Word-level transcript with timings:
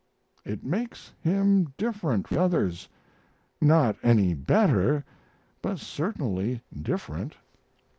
It 0.43 0.63
makes 0.63 1.13
him 1.21 1.75
different 1.77 2.27
from 2.27 2.37
the 2.37 2.41
others 2.41 2.89
not 3.61 3.97
any 4.01 4.33
better, 4.33 5.05
but 5.61 5.77
certainly 5.77 6.59
different. 6.75 7.37